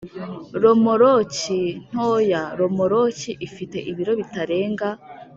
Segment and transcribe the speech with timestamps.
[0.61, 4.87] Romoroki ntoyaRomoroki ifite ibiro bitarenga